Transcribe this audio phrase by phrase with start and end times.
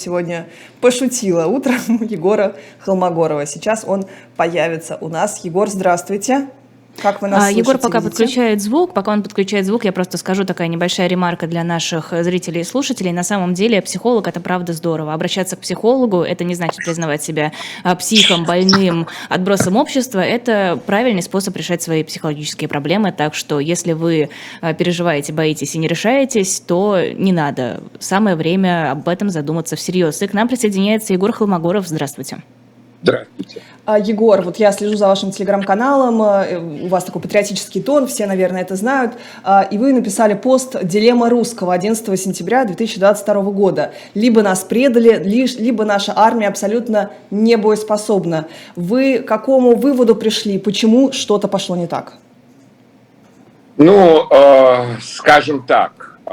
[0.00, 0.48] сегодня
[0.80, 3.46] пошутила утром Егора Холмогорова.
[3.46, 5.44] Сейчас он появится у нас.
[5.44, 6.48] Егор, здравствуйте.
[6.98, 8.10] Как вы нас а, Егор пока видите?
[8.10, 8.92] подключает звук.
[8.92, 13.12] Пока он подключает звук, я просто скажу такая небольшая ремарка для наших зрителей и слушателей.
[13.12, 15.14] На самом деле психолог– это правда здорово.
[15.14, 20.20] Обращаться к психологу– это не значит признавать себя а, психом, больным, отбросом общества.
[20.20, 23.12] Это правильный способ решать свои психологические проблемы.
[23.12, 27.82] Так что если вы а, переживаете, боитесь и не решаетесь, то не надо.
[27.98, 30.20] Самое время об этом задуматься всерьез.
[30.22, 31.86] И к нам присоединяется Егор Холмогоров.
[31.86, 32.42] Здравствуйте.
[33.02, 33.62] Здравствуйте.
[33.86, 38.26] А, Егор, вот я слежу за вашим телеграм-каналом, э, у вас такой патриотический тон, все,
[38.26, 43.92] наверное, это знают, А, и вы написали пост «Дилемма русского» 11 сентября 2022 года.
[44.14, 48.46] Либо нас предали, либо наша армия абсолютно не боеспособна.
[48.76, 52.14] Вы к какому выводу пришли, почему что-то пошло не так?
[53.78, 56.32] Ну, э, скажем так, э,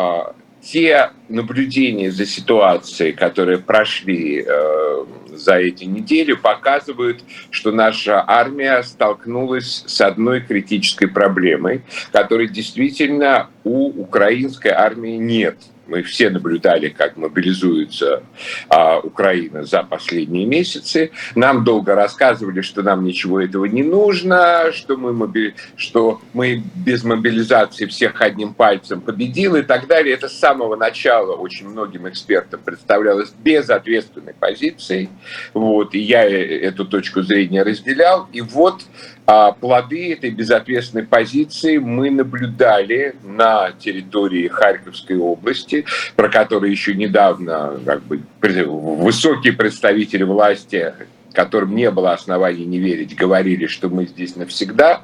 [0.71, 9.83] те наблюдения за ситуацией, которые прошли э, за эти недели, показывают, что наша армия столкнулась
[9.87, 15.57] с одной критической проблемой, которой действительно у украинской армии нет.
[15.87, 18.23] Мы все наблюдали, как мобилизуется
[18.69, 21.11] а, Украина за последние месяцы.
[21.35, 25.53] Нам долго рассказывали, что нам ничего этого не нужно, что мы, моби...
[25.75, 30.13] что мы без мобилизации всех одним пальцем победил и так далее.
[30.13, 35.09] Это с самого начала очень многим экспертам представлялось безответственной позицией.
[35.53, 38.27] Вот, и я э, эту точку зрения разделял.
[38.33, 38.83] И вот
[39.59, 48.03] плоды этой безответственной позиции мы наблюдали на территории Харьковской области, про которую еще недавно как
[48.03, 50.93] бы, высокие представители власти,
[51.33, 55.01] которым не было оснований не верить, говорили, что мы здесь навсегда.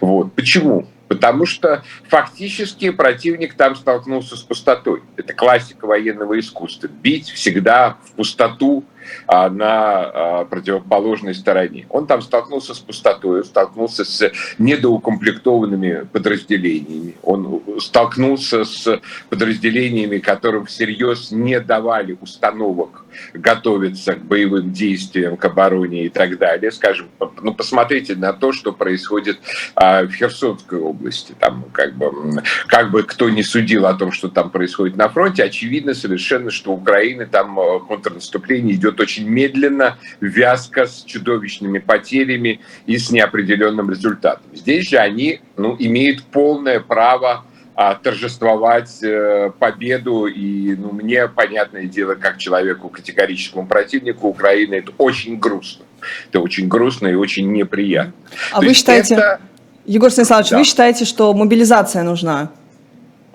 [0.00, 0.32] Вот.
[0.34, 0.86] Почему?
[1.08, 5.02] Потому что фактически противник там столкнулся с пустотой.
[5.16, 6.86] Это классика военного искусства.
[6.88, 11.86] Бить всегда в пустоту а, на а, противоположной стороне.
[11.90, 17.14] Он там столкнулся с пустотой, столкнулся с недоукомплектованными подразделениями.
[17.22, 26.06] Он столкнулся с подразделениями, которым всерьез не давали установок готовиться к боевым действиям, к обороне
[26.06, 26.70] и так далее.
[26.70, 27.08] Скажем,
[27.42, 29.38] ну, посмотрите на то, что происходит
[29.74, 31.34] а, в Херсонской области.
[31.38, 35.44] Там как бы, как бы кто не судил о том, что там происходит на фронте,
[35.44, 43.10] очевидно совершенно, что Украины там контрнаступление идет очень медленно, вязко, с чудовищными потерями и с
[43.10, 44.44] неопределенным результатом.
[44.54, 47.44] Здесь же они ну, имеют полное право
[47.80, 50.26] а, торжествовать э, победу.
[50.26, 55.84] И ну, мне, понятное дело, как человеку, категорическому противнику Украины, это очень грустно.
[56.28, 58.14] Это очень грустно и очень неприятно.
[58.52, 59.40] А То вы считаете, это-
[59.86, 60.58] Егор Станиславович, Да.
[60.58, 62.50] вы считаете, что мобилизация нужна?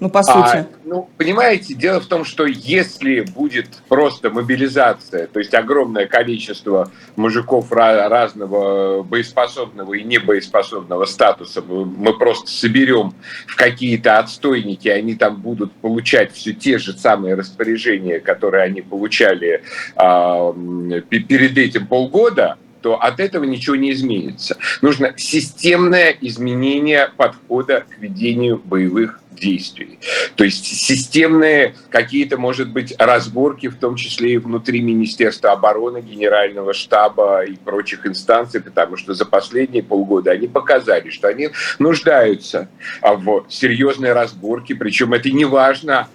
[0.02, 0.68] Ну, по А, сути.
[0.94, 7.72] Ну, понимаете, дело в том, что если будет просто мобилизация, то есть огромное количество мужиков
[7.72, 13.16] разного боеспособного и небоеспособного статуса, мы просто соберем
[13.48, 19.64] в какие-то отстойники, они там будут получать все те же самые распоряжения, которые они получали
[19.96, 24.58] пе- перед этим полгода, то от этого ничего не изменится.
[24.82, 30.00] Нужно системное изменение подхода к ведению боевых действий.
[30.36, 36.74] То есть системные какие-то, может быть, разборки, в том числе и внутри Министерства обороны, Генерального
[36.74, 42.68] штаба и прочих инстанций, потому что за последние полгода они показали, что они нуждаются
[43.02, 46.08] в серьезной разборке, причем это не важно,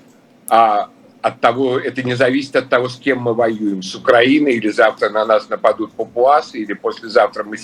[0.48, 0.90] а
[1.28, 5.10] от того, это не зависит от того, с кем мы воюем, с Украиной или завтра
[5.10, 7.56] на нас нападут папуасы, или послезавтра мы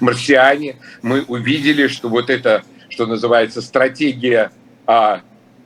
[0.00, 0.76] марсиане.
[1.02, 4.50] Мы увидели, что вот это, что называется, стратегия
[4.86, 5.20] а,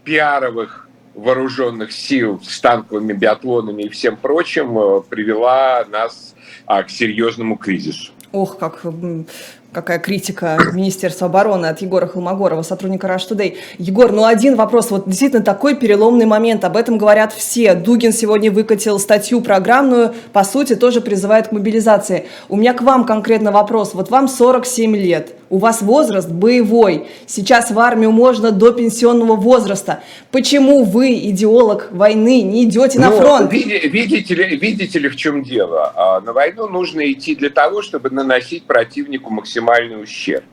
[0.04, 6.34] пиаровых вооруженных сил с танковыми биатлонами и всем прочим э, привела нас
[6.66, 8.12] а, к серьезному кризису.
[8.32, 8.84] Ох, как,
[9.72, 13.56] какая критика Министерства обороны от Егора Холмогорова, сотрудника Rush Today.
[13.78, 14.90] Егор, ну один вопрос.
[14.90, 16.64] Вот действительно такой переломный момент.
[16.64, 17.74] Об этом говорят все.
[17.74, 22.26] Дугин сегодня выкатил статью программную, по сути, тоже призывает к мобилизации.
[22.48, 23.94] У меня к вам конкретно вопрос.
[23.94, 27.06] Вот вам 47 лет, у вас возраст боевой.
[27.26, 30.00] Сейчас в армию можно до пенсионного возраста.
[30.30, 33.52] Почему вы, идеолог войны, не идете на Ну, фронт?
[33.52, 35.92] види- видите, ли, видите ли, в чем дело?
[35.96, 39.30] А, На войну нужно идти для того, чтобы наносить противнику
[39.62, 40.44] максимальный ущерб.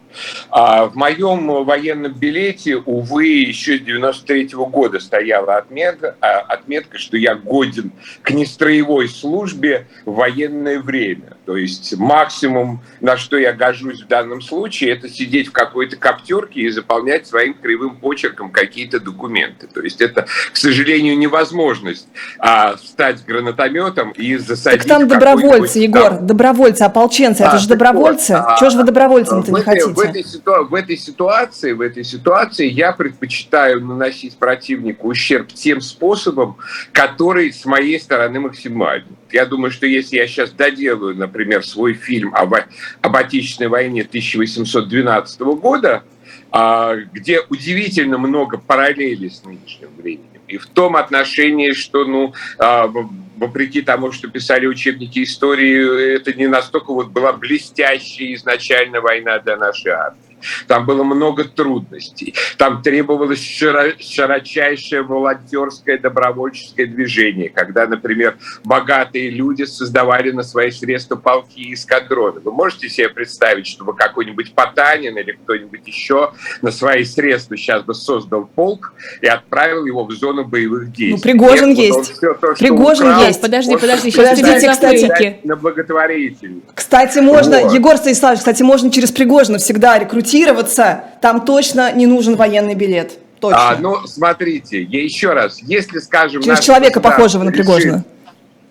[0.49, 6.97] А в моем военном билете, увы, еще с 93 -го года стояла отметка, а, отметка,
[6.97, 7.91] что я годен
[8.21, 11.37] к нестроевой службе в военное время.
[11.45, 16.61] То есть максимум, на что я гожусь в данном случае, это сидеть в какой-то коптерке
[16.61, 19.67] и заполнять своим кривым почерком какие-то документы.
[19.67, 22.07] То есть это, к сожалению, невозможность
[22.37, 24.81] а, стать гранатометом и засадить...
[24.81, 28.37] Так там добровольцы, Егор, добровольцы, ополченцы, это а, же добровольцы.
[28.37, 29.87] Вот, Чего же вы добровольцами-то не хотите?
[29.99, 36.57] В этой, в этой ситуации, в этой ситуации я предпочитаю наносить противнику ущерб тем способом,
[36.91, 39.17] который с моей стороны максимальный.
[39.31, 42.53] Я думаю, что если я сейчас доделаю, например, свой фильм об,
[43.01, 46.03] об Отечественной войне 1812 года,
[46.51, 52.91] а, где удивительно много параллелей с нынешним временем, и в том отношении, что, ну, а,
[53.37, 59.55] вопреки тому, что писали учебники истории, это не настолько вот была блестящая изначально война для
[59.55, 60.28] нашей армии.
[60.67, 62.33] Там было много трудностей.
[62.57, 71.59] Там требовалось широчайшее волонтерское добровольческое движение, когда, например, богатые люди создавали на свои средства полки
[71.59, 72.39] и эскадроны.
[72.39, 76.31] Вы можете себе представить, чтобы какой-нибудь Потанин или кто-нибудь еще
[76.61, 81.11] на свои средства сейчас бы создал полк и отправил его в зону боевых действий?
[81.11, 82.13] Ну, Пригожин Нет, есть.
[82.13, 83.41] Все то, Пригожин украл, есть.
[83.41, 85.39] Подожди, подожди, сейчас подождите, кстати.
[85.43, 86.65] На благотворительность.
[86.73, 87.73] Кстати, можно, вот.
[87.73, 93.13] Егор Станиславович, кстати, можно через Пригожина всегда рекрутировать рекрутироваться, там точно не нужен военный билет.
[93.39, 93.69] Точно.
[93.69, 96.41] А, ну, смотрите, я еще раз, если, скажем...
[96.41, 98.03] Через человека, похожего на Пригожина.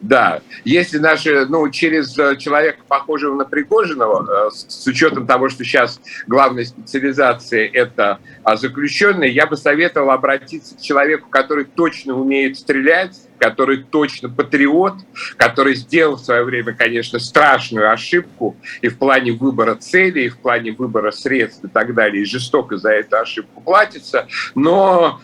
[0.01, 5.65] Да, если наши, ну, через э, человека, похожего на Пригожинова, э, с учетом того, что
[5.65, 12.57] сейчас главная специализация– это а, заключенные, я бы советовал обратиться к человеку, который точно умеет
[12.57, 14.95] стрелять, который точно патриот,
[15.37, 20.39] который сделал в свое время, конечно, страшную ошибку и в плане выбора цели, и в
[20.39, 25.21] плане выбора средств и так далее, и жестоко за эту ошибку платится, но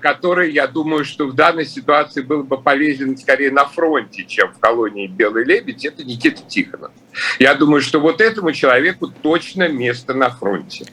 [0.00, 4.58] который, я думаю, что в данной ситуации был бы полезен скорее на фронте, чем в
[4.58, 6.92] колонии «Белый лебедь», это Никита Тихонов.
[7.38, 10.86] Я думаю, что вот этому человеку точно место на фронте.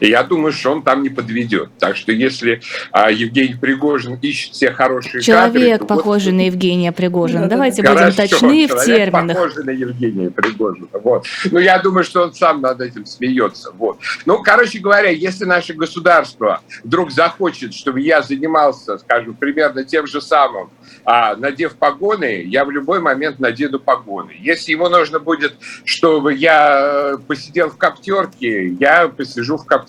[0.00, 1.70] И я думаю, что он там не подведет.
[1.78, 2.60] Так что если
[2.90, 5.96] а, Евгений Пригожин ищет все хорошие человек кадры...
[5.96, 6.38] похожий вот...
[6.38, 7.42] на Евгения Пригожина.
[7.42, 9.36] Да, Давайте хорошо, будем точны в терминах.
[9.36, 10.88] похожий на Евгения Пригожина.
[10.92, 11.26] Вот.
[11.50, 13.70] Ну, я думаю, что он сам над этим смеется.
[13.72, 13.98] Вот.
[14.26, 20.20] Ну, короче говоря, если наше государство вдруг захочет, чтобы я занимался, скажем, примерно тем же
[20.20, 20.70] самым,
[21.04, 24.32] а, надев погоны, я в любой момент надену погоны.
[24.40, 25.54] Если ему нужно будет,
[25.84, 29.83] чтобы я посидел в коптерке, я посижу в коптерке.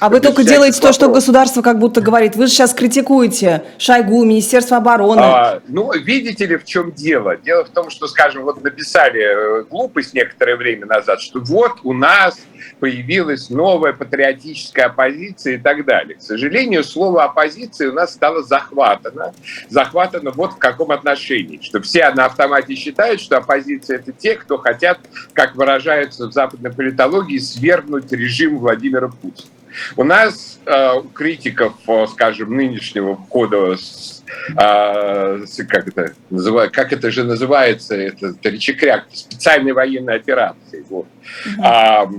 [0.00, 2.36] А вы только делаете то, что государство как будто говорит.
[2.36, 5.20] Вы же сейчас критикуете Шойгу, Министерство обороны.
[5.20, 7.36] А, ну, видите ли, в чем дело?
[7.36, 11.92] Дело в том, что, скажем, вот написали э, глупость некоторое время назад, что вот у
[11.92, 12.38] нас
[12.80, 16.16] появилась новая патриотическая оппозиция и так далее.
[16.16, 19.34] К сожалению, слово оппозиция у нас стало захватано.
[19.68, 21.60] Захватано вот в каком отношении.
[21.62, 24.98] Что все на автомате считают, что оппозиция– это те, кто хотят,
[25.32, 29.50] как выражаются в западной политологии, свергнуть режим Владимира Путина.
[29.96, 33.76] У нас, э, критиков, э, скажем, нынешнего входа
[34.56, 40.84] а, как это называется, как это же называется, это, это речекряк, специальной военной операции.
[40.88, 41.06] Вот.
[41.06, 41.62] Mm-hmm.
[41.62, 42.10] А,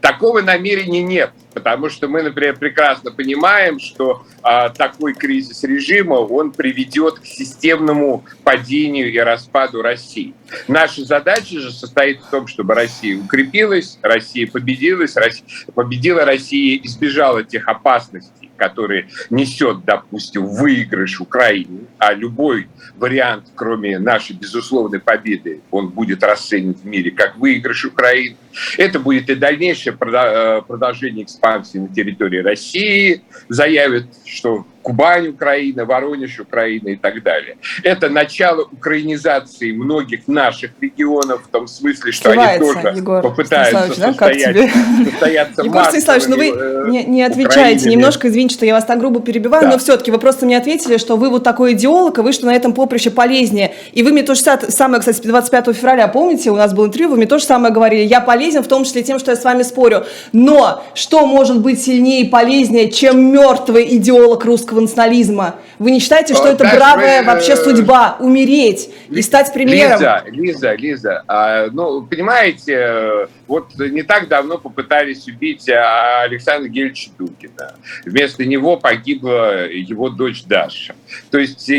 [0.00, 6.52] такого намерения нет, потому что мы, например, прекрасно понимаем, что а, такой кризис режима, он
[6.52, 10.34] приведет к системному падению и распаду России.
[10.68, 17.42] Наша задача же состоит в том, чтобы Россия укрепилась, Россия победилась, Россия, победила Россия, избежала
[17.44, 25.88] тех опасностей, который несет, допустим, выигрыш Украине, а любой вариант, кроме нашей безусловной победы, он
[25.88, 28.36] будет расценен в мире как выигрыш Украины.
[28.78, 33.22] Это будет и дальнейшее э, продолжение экспансии на территории России.
[33.48, 37.56] Заявят, что Кубань Украина, Воронеж Украина и так далее.
[37.82, 43.98] Это начало украинизации многих наших регионов в том смысле, что Сливается, они тоже Егор попытаются
[43.98, 44.08] да?
[44.08, 44.70] состоять,
[45.10, 47.76] состояться Егор Станиславович, ну вы э, не, не отвечаете.
[47.76, 47.96] Украине.
[47.96, 49.70] Немножко, извините, что я вас так грубо перебиваю, да.
[49.70, 52.54] но все-таки вы просто мне ответили, что вы вот такой идеолог, и вы что на
[52.54, 53.74] этом поприще полезнее.
[53.92, 57.16] И вы мне то же самое, кстати, 25 февраля, помните, у нас был интервью, вы
[57.16, 58.02] мне то же самое говорили.
[58.02, 60.04] Я полезен в том числе тем, что я с вами спорю.
[60.32, 65.56] Но что может быть сильнее и полезнее, чем мертвый идеолог русского национализма.
[65.78, 70.00] Вы не считаете, что это бравая вообще судьба, умереть и стать примером?
[70.00, 77.10] Лиза, Лиза, Лиза, а, ну, понимаете, вот не так давно попытались убить а, Александра Гельевича
[77.18, 77.74] Дугина.
[78.04, 80.94] Вместо него погибла его дочь Даша.
[81.30, 81.70] То есть,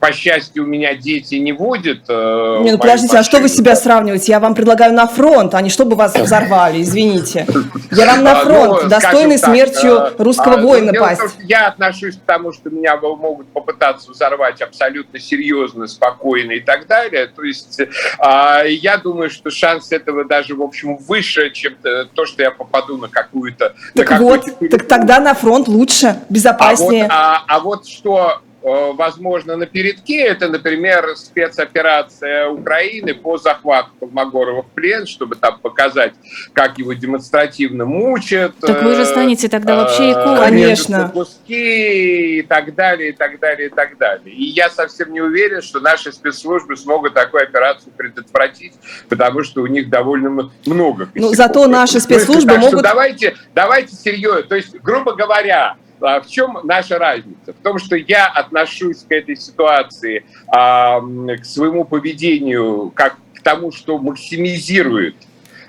[0.00, 2.04] по счастью, у меня дети не водят.
[2.08, 4.32] Э, не, ну подождите, а что вы себя сравниваете?
[4.32, 7.46] Я вам предлагаю на фронт, а не чтобы вас взорвали, извините.
[7.90, 11.22] Я вам на а, фронт, ну, достойный смертью э, русского а, воина пасть.
[11.40, 17.26] Я отношусь к тому, что меня могут попытаться взорвать абсолютно серьезно, спокойно и так далее.
[17.26, 17.80] То есть
[18.18, 21.74] а, я думаю, что шанс этого даже, в общем, выше, чем
[22.14, 23.74] то, что я попаду на какую-то...
[23.94, 27.04] Так на вот, так тогда на фронт лучше, безопаснее.
[27.04, 30.20] А вот, а, а вот что возможно, на передке.
[30.20, 36.14] Это, например, спецоперация Украины по захвату Колмогорова в плен, чтобы там показать,
[36.52, 38.54] как его демонстративно мучат.
[38.60, 40.38] Так вы же станете тогда вообще э, иконой.
[40.38, 41.10] Конечно.
[41.12, 44.34] Куски и так далее, и так далее, и так далее.
[44.34, 48.74] И я совсем не уверен, что наши спецслужбы смогут такую операцию предотвратить,
[49.08, 51.08] потому что у них довольно много.
[51.14, 52.82] Ну, зато наши спецслужбы могут...
[52.82, 54.42] Давайте, давайте серьезно.
[54.42, 57.52] То есть, грубо говоря, а в чем наша разница?
[57.52, 63.72] В том, что я отношусь к этой ситуации, а, к своему поведению, как к тому,
[63.72, 65.16] что максимизирует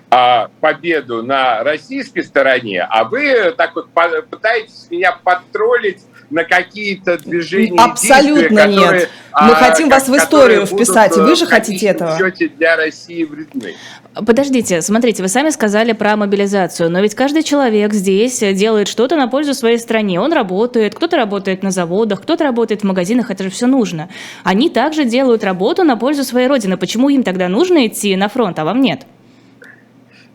[0.09, 3.89] а, победу на российской стороне, а вы так вот
[4.29, 7.79] пытаетесь меня подтроллить на какие-то движения.
[7.79, 9.09] Абсолютно действия, нет.
[9.33, 12.17] Мы а, хотим вас в историю вписать, вы же хотите этого.
[12.57, 13.73] для России вредны.
[14.13, 19.27] Подождите, смотрите, вы сами сказали про мобилизацию, но ведь каждый человек здесь делает что-то на
[19.27, 20.19] пользу своей стране.
[20.19, 24.09] Он работает, кто-то работает на заводах, кто-то работает в магазинах, это же все нужно.
[24.43, 26.77] Они также делают работу на пользу своей родины.
[26.77, 29.07] Почему им тогда нужно идти на фронт, а вам нет?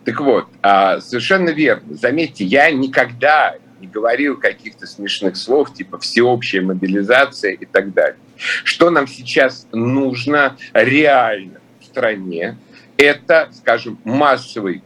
[0.05, 1.95] Так вот, а, совершенно верно.
[1.95, 8.19] Заметьте, я никогда не говорил каких-то смешных слов, типа всеобщая мобилизация и так далее.
[8.65, 12.57] Что нам сейчас нужно реально в стране,
[12.97, 14.83] это, скажем, массовый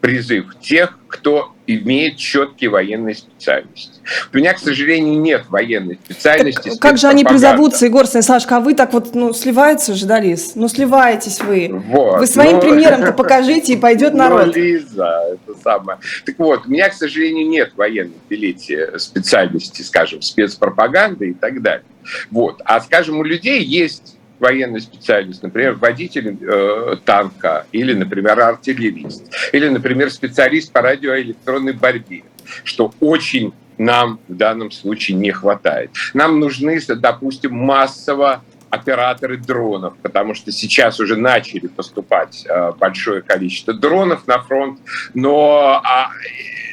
[0.00, 4.00] призыв тех, кто имеет четкие военные специальности.
[4.32, 6.70] У меня, к сожалению, нет военной специальности.
[6.70, 10.20] Так, как же они призовутся, Егор Станиславович, а вы так вот, ну, сливается же, да,
[10.20, 10.52] Лиз?
[10.54, 11.68] Ну, сливаетесь вы.
[11.72, 14.46] Вот, вы своим ну, примером-то покажите, и пойдет народ.
[14.46, 15.98] Ну, Лиза, это самое.
[16.24, 21.84] Так вот, у меня, к сожалению, нет военной билете специальности, скажем, спецпропаганды и так далее.
[22.30, 22.62] Вот.
[22.64, 29.68] А, скажем, у людей есть военный специалист, например, водитель э, танка или, например, артиллерист, или,
[29.68, 32.22] например, специалист по радиоэлектронной борьбе,
[32.64, 35.90] что очень нам в данном случае не хватает.
[36.12, 43.74] Нам нужны, допустим, массово операторы дронов, потому что сейчас уже начали поступать э, большое количество
[43.74, 44.78] дронов на фронт,
[45.14, 46.10] но а,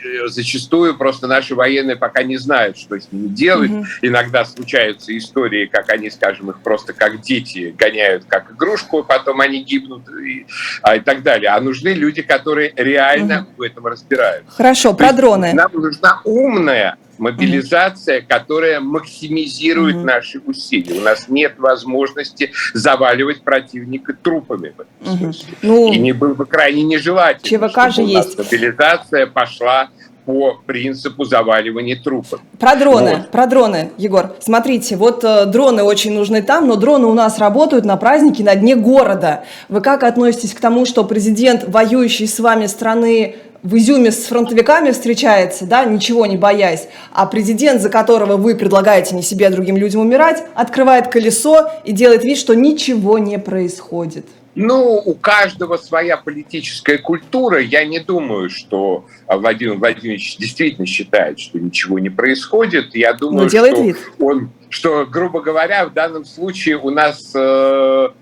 [0.06, 3.72] Э, зачастую просто наши военные пока не знают, что с ними делать.
[3.72, 3.86] Угу.
[4.04, 9.64] Иногда случаются истории, как они, скажем, их просто как дети гоняют как игрушку, потом они
[9.64, 10.46] гибнут и,
[10.82, 11.50] а, и так далее.
[11.50, 13.50] А нужны люди, которые реально угу.
[13.58, 14.52] в этом разбираются.
[14.52, 15.54] Хорошо, То про дроны.
[15.54, 21.00] Нам нужна умная мобилизация, которая максимизирует mm наши усилия.
[21.00, 25.54] У нас нет возможности заваливать противника трупами в этом mm смысле.
[25.62, 28.38] Ну, И не было бы крайне нежелательно, ЧВК же есть.
[28.38, 29.90] мобилизация пошла
[30.26, 32.42] по принципу заваливания трупов.
[32.60, 33.32] Про дроны, вот.
[33.32, 34.36] про дроны, Егор.
[34.40, 38.56] Смотрите, вот э, дроны очень нужны там, но дроны у нас работают на празднике на
[38.56, 39.44] дне города.
[39.70, 44.92] Вы как относитесь к тому, что президент воюющий с вами страны в Изюме с фронтовиками
[44.92, 49.76] встречается, да, ничего не боясь, а президент, за которого вы предлагаете не себе, а другим
[49.76, 54.28] людям умирать, открывает колесо и делает вид, что ничего не происходит.
[54.54, 57.60] Ну, у каждого своя политическая культура.
[57.60, 62.96] Я не думаю, что Владимир Владимирович действительно считает, что ничего не происходит.
[62.96, 63.98] Я думаю, что вид.
[64.18, 68.14] он, что, грубо говоря, в данном случае у нас э, а,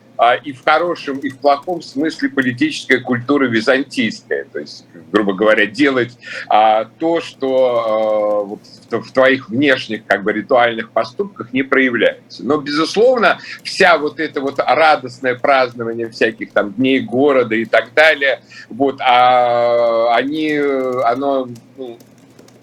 [0.43, 4.46] и в хорошем, и в плохом смысле политическая культура византийская.
[4.51, 6.17] То есть, грубо говоря, делать
[6.48, 8.60] а, то, что
[8.91, 12.46] а, в, в твоих внешних как бы ритуальных поступках не проявляется.
[12.46, 18.41] Но, безусловно, вся вот это вот радостное празднование всяких там дней города и так далее,
[18.70, 21.98] вот, а, они, оно ну,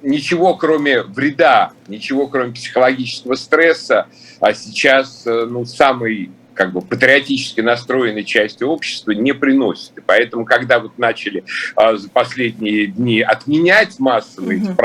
[0.03, 4.07] ничего кроме вреда, ничего кроме психологического стресса,
[4.41, 6.31] а сейчас э, ну, самый
[6.61, 9.97] как бы патриотически настроенной части общества не приносит.
[9.97, 11.43] И поэтому, когда вот начали
[11.75, 14.73] а, за последние дни отменять массовые mm-hmm.
[14.73, 14.77] эти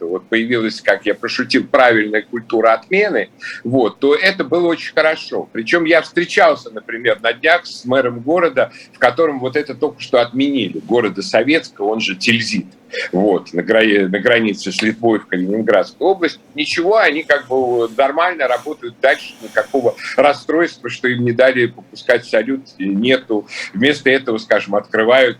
[0.00, 3.30] празднества, вот появилась, как я пошутил, правильная культура отмены,
[3.64, 5.48] вот, то это было очень хорошо.
[5.52, 10.20] Причем я встречался, например, на днях с мэром города, в котором вот это только что
[10.20, 12.66] отменили, города Советского, он же Тильзит
[13.12, 16.40] вот, на, гра- на границе с Литвой в Калининградской области.
[16.54, 22.62] Ничего, они как бы нормально работают дальше, никакого расстройства, что им не дали попускать салют,
[22.78, 23.46] нету.
[23.72, 25.38] Вместо этого, скажем, открывают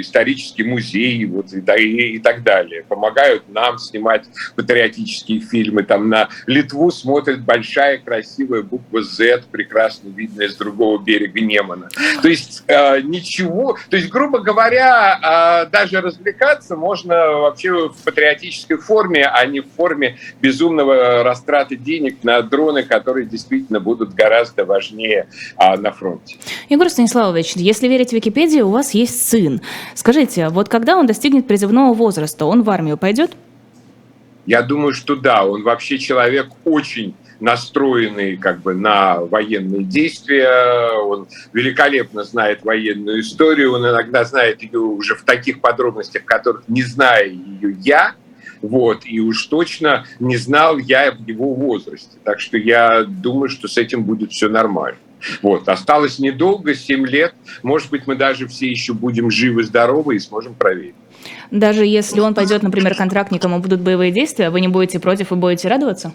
[0.00, 2.84] исторический музей вот, и, и, и так далее.
[2.88, 4.24] Помогают нам снимать
[4.56, 5.82] патриотические фильмы.
[5.82, 11.88] Там на Литву смотрит большая красивая буква Z, прекрасно видная с другого берега Немана.
[12.22, 18.76] То есть э, ничего, то есть, грубо говоря, э, даже развлекаться можно вообще в патриотической
[18.76, 25.28] форме, а не в форме безумного растраты денег на дроны, которые действительно будут гораздо важнее
[25.56, 26.36] а, на фронте.
[26.68, 29.60] Егор Станиславович, если верить Википедии, у вас есть сын.
[29.94, 33.32] Скажите, вот когда он достигнет призывного возраста, он в армию пойдет?
[34.46, 41.26] Я думаю, что да, он вообще человек очень настроенный как бы на военные действия, он
[41.52, 47.32] великолепно знает военную историю, он иногда знает ее уже в таких подробностях, которых не знаю
[47.32, 48.14] ее я,
[48.62, 52.16] вот, и уж точно не знал я в его возрасте.
[52.22, 54.98] Так что я думаю, что с этим будет все нормально.
[55.42, 57.34] Вот, осталось недолго, 7 лет.
[57.62, 60.94] Может быть, мы даже все еще будем живы-здоровы и сможем проверить.
[61.50, 65.34] Даже если он пойдет, например, контрактником, и будут боевые действия, вы не будете против и
[65.34, 66.12] будете радоваться?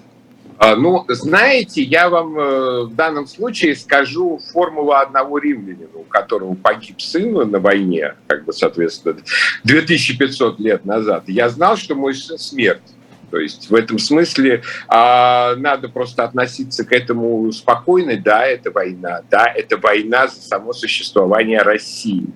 [0.59, 6.55] А, ну, знаете, я вам э, в данном случае скажу формулу одного римлянина, у которого
[6.55, 9.17] погиб сын на войне, как бы, соответственно,
[9.63, 11.25] 2500 лет назад.
[11.27, 12.81] Я знал, что мой сын смерть.
[13.29, 18.17] То есть в этом смысле а, надо просто относиться к этому спокойно.
[18.17, 19.21] Да, это война.
[19.29, 22.27] Да, это война за само существование России.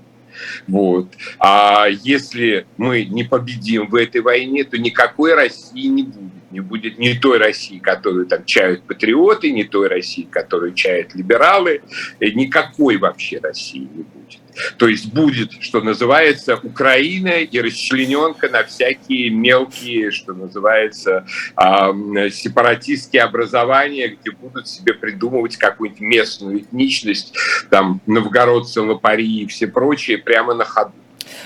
[0.68, 1.08] Вот.
[1.40, 6.31] А если мы не победим в этой войне, то никакой России не будет.
[6.52, 11.82] Не будет ни той России, которую там чают патриоты, ни той России, которую чают либералы.
[12.20, 14.42] Никакой вообще России не будет.
[14.78, 23.24] То есть будет, что называется, Украина и расчлененка на всякие мелкие, что называется, э, сепаратистские
[23.24, 27.34] образования, где будут себе придумывать какую-нибудь местную этничность,
[27.70, 30.94] там, новгородцы, лопари и все прочие прямо на ходу.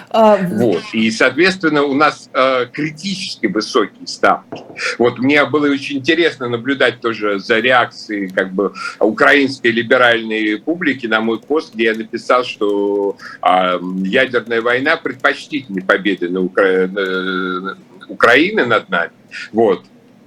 [0.09, 0.81] А, вот.
[0.93, 4.63] И, соответственно, у нас э, критически высокие ставки.
[4.97, 11.21] Вот мне было очень интересно наблюдать тоже за реакцией как бы украинской либеральной публики на
[11.21, 16.87] мой пост, где я написал, что э, ядерная война предпочтительнее победы на Укра...
[16.87, 17.77] на
[18.07, 19.11] Украины над нами.
[19.51, 19.83] Вот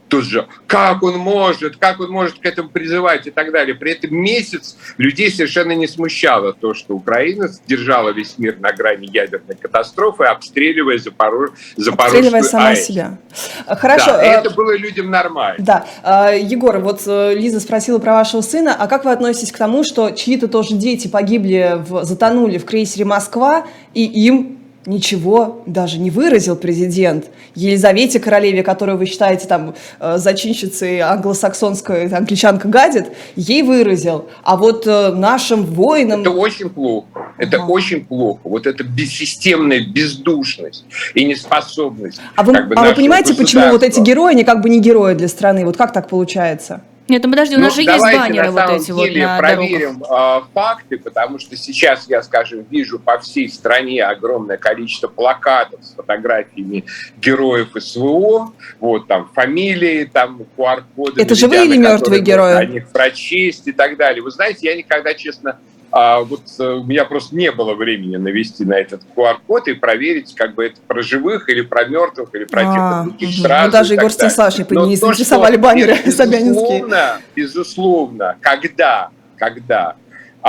[0.08, 3.74] тут же, как он может, как он может к этому призывать и так далее.
[3.74, 9.06] При этом месяц людей совершенно не смущало то, что Украина держала весь мир на грани
[9.06, 11.50] ядерной катастрофы, обстреливая Запорож...
[11.76, 12.86] Запорожскую Обстреливая сама АЭС.
[12.86, 13.18] себя.
[13.66, 14.12] Хорошо.
[14.12, 15.64] Да, э, это было людям нормально.
[15.64, 15.86] Да.
[16.02, 19.84] Э, Егор, вот э, Лиза спросила про вашего сына, а как вы относитесь к тому,
[19.84, 24.57] что чьи-то тоже дети погибли, в, затонули в крейсере «Москва», и им
[24.88, 27.26] ничего даже не выразил президент.
[27.54, 34.28] Елизавете Королеве, которую вы считаете там э, зачинщицей англосаксонской, англичанка гадит, ей выразил.
[34.42, 36.22] А вот э, нашим воинам...
[36.22, 37.06] Это очень плохо.
[37.36, 37.66] Это ага.
[37.66, 38.40] очень плохо.
[38.44, 40.84] Вот эта бессистемная бездушность
[41.14, 42.20] и неспособность.
[42.34, 44.80] А вы, как бы, а вы понимаете, почему вот эти герои, они как бы не
[44.80, 45.64] герои для страны?
[45.64, 46.80] Вот как так получается?
[47.08, 50.40] Нет, ну подожди, у нас ну, же есть баннеры вот эти вот на проверим э,
[50.52, 56.84] факты, потому что сейчас я, скажем, вижу по всей стране огромное количество плакатов с фотографиями
[57.16, 61.22] героев СВО, вот там фамилии, там QR-коды.
[61.22, 62.54] Это живые или мертвые герои?
[62.54, 64.22] О них прочесть и так далее.
[64.22, 65.58] Вы знаете, я никогда, честно,
[65.90, 70.34] а вот э, у меня просто не было времени навести на этот QR-код и проверить,
[70.34, 73.36] как бы это про живых или про мертвых, или про тех а, других угу.
[73.42, 73.66] сразу.
[73.66, 76.80] Ну, даже Егор Станиславович не заинтересовали баннеры Собянинские.
[76.80, 79.96] Безусловно, безусловно, когда, когда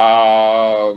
[0.02, 0.96] а,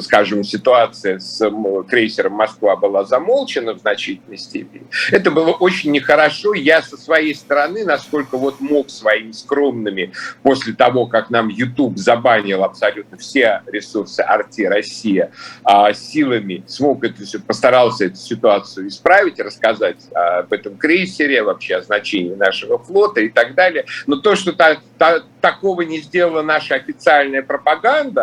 [0.00, 1.46] скажем, ситуация с
[1.86, 4.86] крейсером «Москва» была замолчена в значительной степени.
[5.10, 6.54] Это было очень нехорошо.
[6.54, 12.64] Я со своей стороны, насколько вот мог своими скромными, после того, как нам YouTube забанил
[12.64, 15.30] абсолютно все ресурсы «Арти Россия»,
[15.62, 22.34] а, силами смог это, постарался эту ситуацию исправить, рассказать об этом крейсере, вообще о значении
[22.34, 23.84] нашего флота и так далее.
[24.06, 28.13] Но то, что та, та, такого не сделала наша официальная пропаганда,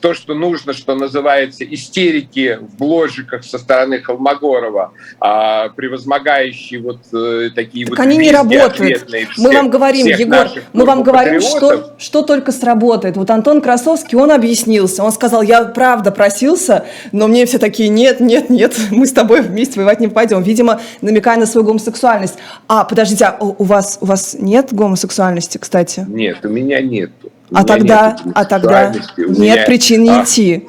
[0.00, 7.50] то, что нужно, что называется, истерики в бложиках со стороны Холмогорова, а, превозмогающие вот э,
[7.54, 9.06] такие так вот они не работают.
[9.06, 13.16] Всех, мы вам говорим, Егор, мы вам говорим, что, что только сработает.
[13.16, 18.20] Вот Антон Красовский, он объяснился, он сказал, я правда просился, но мне все такие, нет,
[18.20, 20.42] нет, нет, мы с тобой вместе воевать не пойдем.
[20.42, 22.34] Видимо, намекая на свою гомосексуальность.
[22.68, 26.04] А, подождите, а у вас, у вас нет гомосексуальности, кстати?
[26.08, 27.10] Нет, у меня нет.
[27.52, 29.64] А тогда, а тогда нет меня...
[29.64, 30.24] причин не а?
[30.24, 30.68] идти.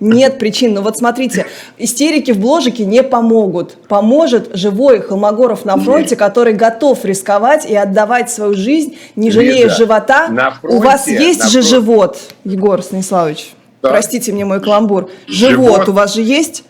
[0.00, 0.74] Нет причин.
[0.74, 3.76] Но вот смотрите, истерики в бложике не помогут.
[3.88, 6.18] Поможет живой Холмогоров на фронте, Нет.
[6.18, 10.26] который готов рисковать и отдавать свою жизнь, не жалея Лиза, живота.
[10.60, 11.68] Фронте, У вас есть же фронте.
[11.68, 13.54] живот, Егор Станиславович?
[13.82, 13.90] Да.
[13.90, 15.10] Простите мне мой каламбур.
[15.26, 16.64] Живот, живот у вас же есть?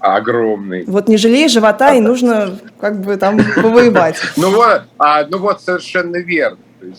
[0.00, 0.84] огромный.
[0.86, 4.16] Вот не жалей живота, и нужно как бы там повоевать.
[4.36, 6.56] Ну вот, а, ну вот совершенно верно.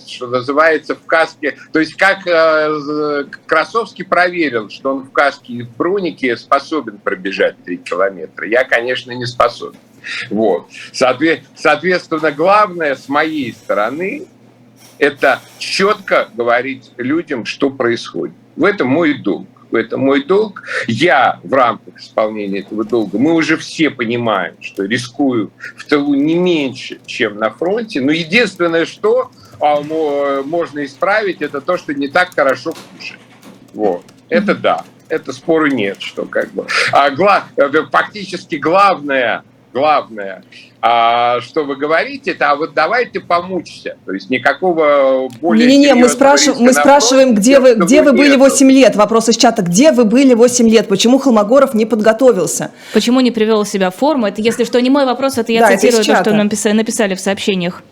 [0.07, 1.57] Что называется, в каске...
[1.71, 7.55] То есть, как э, Красовский проверил, что он в каске и в бронике способен пробежать
[7.63, 8.47] 3 километра.
[8.47, 9.79] Я, конечно, не способен.
[10.29, 10.67] Вот.
[10.93, 14.27] Соответственно, главное с моей стороны
[15.01, 18.35] это четко говорить людям, что происходит.
[18.55, 19.47] В этом мой долг.
[19.71, 20.63] Это мой долг.
[20.87, 26.35] Я в рамках исполнения этого долга, мы уже все понимаем, что рискую в тылу не
[26.35, 27.99] меньше, чем на фронте.
[27.99, 33.19] Но единственное, что можно исправить, это то, что не так хорошо кушать.
[33.73, 34.03] Вот.
[34.29, 34.83] Это да.
[35.09, 36.65] Это спору нет, что как бы.
[36.93, 37.43] А, гла...
[37.91, 39.43] Фактически главное,
[39.73, 40.43] главное,
[40.81, 43.97] а, что вы говорите, это а вот давай ты помучься.
[44.05, 46.59] То есть никакого более Не-не-не, мы, спрашив...
[46.59, 48.95] мы спрашиваем, где вы, где вы были 8 лет?
[48.95, 49.61] Вопрос из чата.
[49.61, 50.87] Где вы были 8 лет?
[50.87, 52.71] Почему Холмогоров не подготовился?
[52.93, 54.27] Почему не привел себя в форму?
[54.27, 57.15] Это, если что, не мой вопрос, это я да, цитирую это то, что написали, написали
[57.15, 57.83] в сообщениях.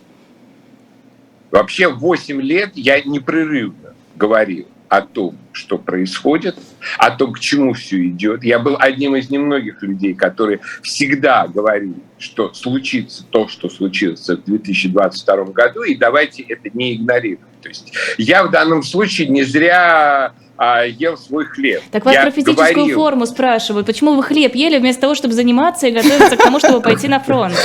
[1.51, 6.57] Вообще 8 лет я непрерывно говорил о том, что происходит,
[6.97, 8.43] о том, к чему все идет.
[8.43, 14.43] Я был одним из немногих людей, которые всегда говорили, что случится то, что случилось в
[14.43, 17.61] 2022 году, и давайте это не игнорировать.
[17.61, 21.83] То есть я в данном случае не зря а, ел свой хлеб.
[21.91, 23.85] Так вас я про физическую говорил, форму спрашивают.
[23.85, 27.19] Почему вы хлеб ели вместо того, чтобы заниматься и готовиться к тому, чтобы пойти на
[27.19, 27.55] фронт?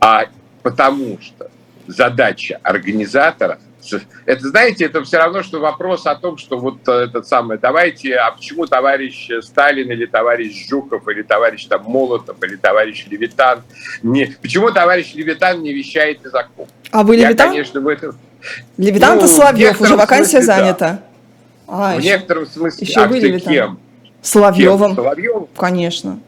[0.00, 0.26] А,
[0.62, 1.51] потому что
[1.86, 3.58] задача организатора
[4.26, 8.14] это, знаете, это все равно, что вопрос о том, что вот э, этот самый, давайте,
[8.14, 13.62] а почему товарищ Сталин или товарищ Жуков или товарищ там Молотов или товарищ Левитан,
[14.02, 16.68] не, почему товарищ Левитан не вещает из окопа?
[16.90, 17.48] А вы Левитан?
[17.48, 18.16] Я, конечно, в этом...
[18.76, 20.90] Левитан-то ну, Соловьев, уже вакансия смысле, занята.
[20.90, 21.02] Да.
[21.68, 23.52] А, в еще, некотором смысле, еще а вы Левитан?
[23.52, 23.78] кем?
[24.20, 24.94] Соловьевым.
[24.94, 25.04] Кем?
[25.04, 25.48] Соловьевым?
[25.56, 26.18] Конечно.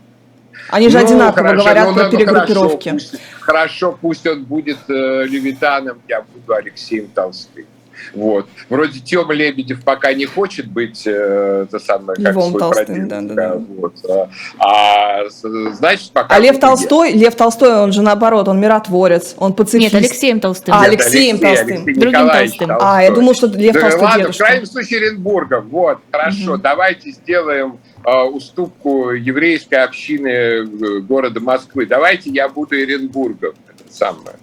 [0.69, 2.89] Они же ну, одинаково хорошо, говорят ну, про ну, перегруппировки.
[2.89, 7.67] Хорошо пусть, хорошо, пусть он будет э, Левитаном, я буду Алексеем Толстым.
[8.15, 8.47] Вот.
[8.69, 13.21] Вроде Тёма Лебедев пока не хочет быть э, это самое, как Львом свой Толстым, да,
[13.21, 13.55] да, да.
[13.55, 13.95] Вот.
[14.09, 14.29] А,
[14.59, 16.35] а значит, пока...
[16.35, 19.93] А Лев Толстой, Лев Толстой, он же наоборот, он миротворец, он пацифист.
[19.93, 20.75] Нет, Алексеем Толстым.
[20.75, 21.77] А, Нет, Алексеем Алексей, Толстым.
[21.77, 22.69] Алексей Другим Толстым.
[22.69, 22.89] Толстой.
[22.89, 24.45] А, я думал, что Лев да, Толстой ладно, дедушка.
[24.45, 25.69] в крайнем случае Оренбургом.
[25.69, 26.63] Вот, хорошо, угу.
[26.63, 30.65] давайте сделаем а, уступку еврейской общины э,
[31.01, 31.87] города Москвы.
[31.87, 33.55] Давайте я буду Оренбургом.
[33.95, 34.37] Самое.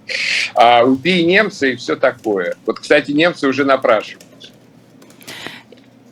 [0.56, 2.56] А, убей немца и все такое.
[2.66, 4.52] Вот, кстати, немцы уже напрашиваются.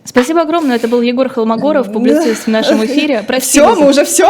[0.03, 0.75] Спасибо огромное.
[0.75, 3.23] Это был Егор Холмогоров, публицист в нашем эфире.
[3.27, 4.29] Прости все, мы уже все.